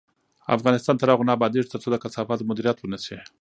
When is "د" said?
1.91-1.95